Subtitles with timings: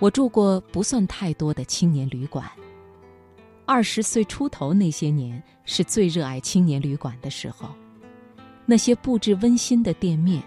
[0.00, 2.48] 我住过不算太多的青年旅馆。
[3.66, 7.68] 二十岁出头那些年是最热爱青年旅馆的时候，
[8.64, 10.42] 那些布置温馨的店面，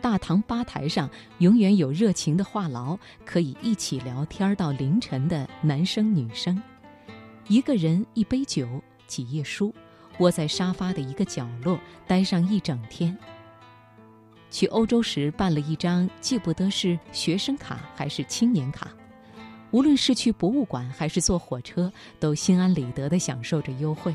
[0.00, 1.08] 大堂吧台上
[1.38, 6.60] 永远有热情的话痨，可以一起聊天到凌晨的男生女生，
[7.46, 8.66] 一个人一杯酒
[9.06, 9.72] 几页书，
[10.18, 13.16] 窝在沙发的一个角落待上一整天。
[14.50, 18.88] 去欧洲时办了一张，记不得是学生卡还是青年卡。
[19.70, 24.14] 无论是去博物馆还是坐火车，都心安理得地享受着优惠。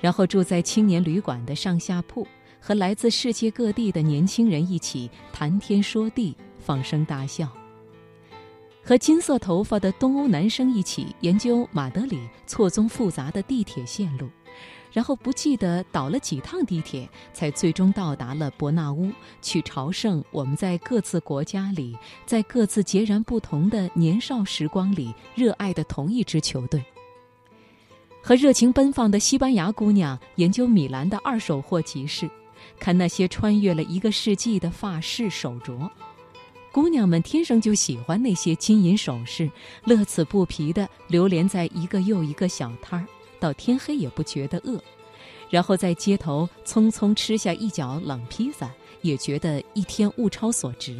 [0.00, 2.26] 然后住在青年旅馆的上下铺，
[2.60, 7.48] 和来自世界各地的年轻人一起谈天说地，放声大笑。
[8.84, 14.28] 和金色头发的东欧男生一起研究马德里错综复杂的地铁线路。
[14.92, 19.10] 然后不记得倒了几趟地铁，才最终到达了伯纳乌，
[19.40, 21.96] 去朝圣我们在各自国家里，
[22.26, 26.84] 在各自截然不同的年少时光里热爱的同一支球队。
[28.22, 32.30] 和热情奔放的西班牙姑娘研究米兰的二手货集市，
[32.78, 35.90] 看那些穿越了一个世纪的发饰手镯。
[36.70, 39.50] 姑娘们天生就喜欢那些金银首饰，
[39.84, 43.06] 乐此不疲地流连在一个又一个小摊儿。
[43.42, 44.80] 到天黑也不觉得饿，
[45.50, 50.96] 然后在街头匆匆吃下一角冷披萨，也觉得一天物超所值。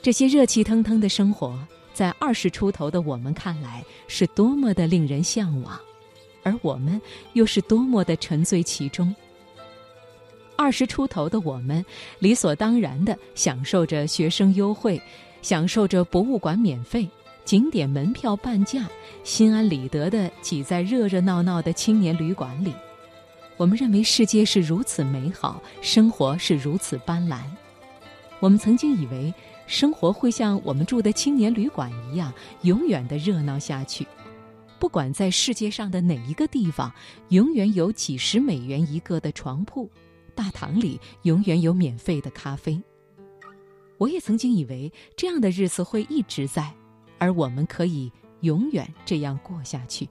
[0.00, 1.58] 这些热气腾腾的生活，
[1.92, 5.76] 在二十出头的我们看来是多么的令人向往，
[6.44, 9.12] 而我们又是多么的沉醉其中。
[10.54, 11.84] 二十出头的我们，
[12.20, 15.02] 理所当然地享受着学生优惠，
[15.42, 17.08] 享受着博物馆免费。
[17.46, 18.88] 景点门票半价，
[19.22, 22.74] 心安理得地挤在热热闹闹的青年旅馆里。
[23.56, 27.44] 我们认为世界是如此美好，生活是如此斑斓。
[28.40, 29.32] 我们曾经以为
[29.68, 34.04] 生活会像我们住的青年旅馆一样，永远的热闹下去。
[34.80, 36.92] 不管在世界上的哪一个地方，
[37.28, 39.88] 永远有几十美元一个的床铺，
[40.34, 42.82] 大堂里永远有免费的咖啡。
[43.98, 46.74] 我也曾经以为这样的日子会一直在。
[47.18, 48.10] 而我们可以
[48.40, 50.08] 永远这样过下去。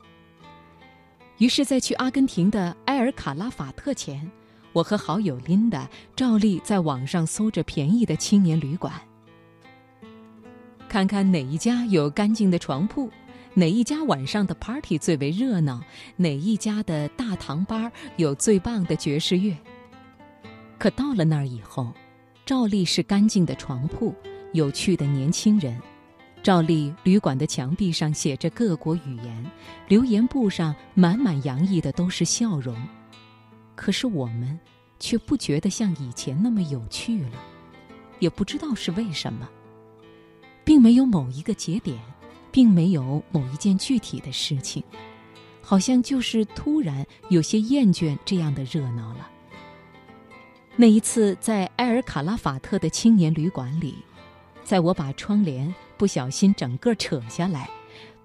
[1.38, 4.32] 于是，在去阿根廷的埃尔卡拉法特前，
[4.72, 8.94] 我和好友琳达照例在网上搜着便宜的青年旅馆，
[10.88, 13.10] 看看哪一家有干净的床铺，
[13.54, 15.82] 哪一家晚上的 party 最为热闹，
[16.16, 19.56] 哪一家的大堂吧有最棒的爵士乐。
[20.78, 21.94] 可到了那儿以后，
[22.46, 24.16] 照例是干净的床铺，
[24.54, 25.78] 有趣的年轻人。
[26.46, 29.52] 照例，旅馆的墙壁上写着各国语言，
[29.88, 32.78] 留言簿上满满洋溢的都是笑容。
[33.74, 34.60] 可是我们
[35.00, 37.32] 却不觉得像以前那么有趣了，
[38.20, 39.50] 也不知道是为什么。
[40.64, 42.00] 并没有某一个节点，
[42.52, 44.84] 并没有某一件具体的事情，
[45.64, 49.28] 好像就是突然有些厌倦这样的热闹了。
[50.76, 53.96] 那一次在埃尔卡拉法特的青年旅馆里，
[54.64, 55.74] 在我把窗帘。
[55.98, 57.70] 不小心整个扯下来，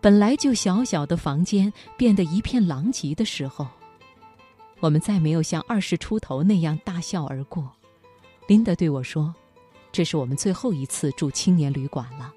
[0.00, 3.66] 本来就小小的房间变得一片狼藉的时候，
[4.80, 7.70] 我们再没有像二十出头那样大笑而过。
[8.48, 9.32] 琳达对我说
[9.92, 12.32] ：“这是我们最后一次住青年旅馆了，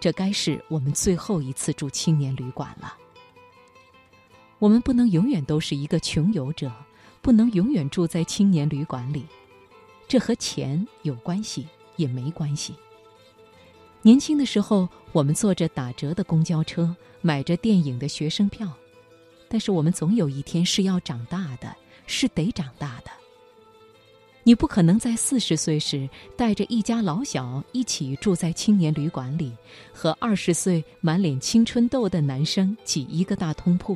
[0.00, 2.96] 这该是我们最后一次住青年旅馆了。
[4.58, 6.72] 我们不能永远都是一个穷游者，
[7.22, 9.24] 不能永远住在青年旅馆里。
[10.08, 12.74] 这和钱有关系，也没关系。”
[14.08, 18.66] 年轻的时候，我们坐着打折的公交车，买着电影的学生票。
[19.50, 21.76] 但是我们总有一天是要长大的，
[22.06, 23.10] 是得长大的。
[24.44, 26.08] 你不可能在四十岁时
[26.38, 29.52] 带着一家老小一起住在青年旅馆里，
[29.92, 33.94] 和二十岁满脸青春痘的男生挤一个大通铺。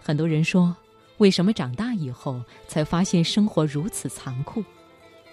[0.00, 0.74] 很多人说，
[1.18, 4.64] 为什么长大以后才发现生活如此残酷？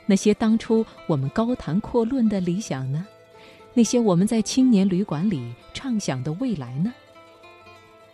[0.05, 3.07] 那些当初我们高谈阔论的理想呢？
[3.77, 6.93] 那些我们在青年旅馆里畅想的未来呢？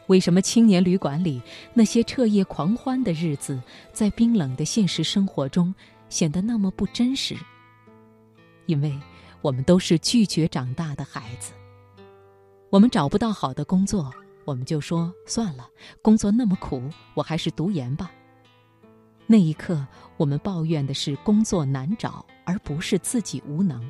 [0.07, 1.39] 为什么青年旅馆里
[1.71, 3.61] 那些彻夜狂欢的日子，
[3.93, 5.73] 在冰冷的现实生活中
[6.09, 7.37] 显得那么不真实？
[8.65, 8.99] 因为
[9.41, 11.53] 我们都是拒绝长大的孩子。
[12.71, 14.11] 我们找不到好的工作，
[14.45, 15.69] 我们就说算了，
[16.01, 16.81] 工作那么苦，
[17.13, 18.11] 我还是读研吧。
[19.27, 19.85] 那一刻，
[20.17, 23.87] 我们抱怨的是工作难找，而不是自己无能。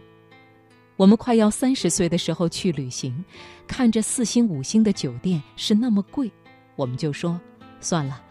[1.01, 3.25] 我们快要三十岁的时候去旅行，
[3.65, 6.31] 看着四星五星的酒店是那么贵，
[6.75, 7.41] 我们就说
[7.79, 8.21] 算了，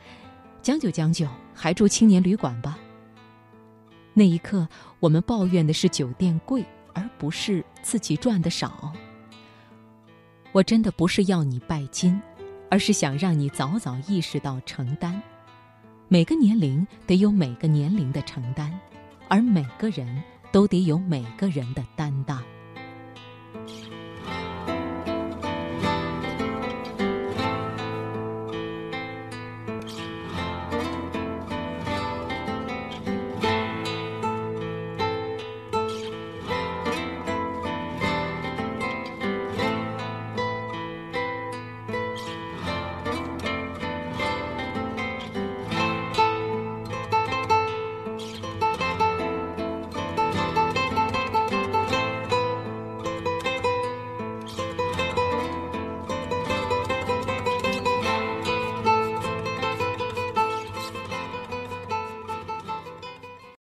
[0.63, 2.79] 将就将就，还住青年旅馆吧。
[4.15, 4.69] 那一刻，
[5.01, 6.65] 我们抱怨的是酒店贵，
[6.95, 8.93] 而不是自己赚的少。
[10.53, 12.23] 我真的不是要你拜金，
[12.71, 15.21] 而是想让你早早意识到承担。
[16.07, 18.73] 每个年龄得有每个年龄的承担，
[19.27, 20.23] 而每个人
[20.53, 22.41] 都得有每个人的担当。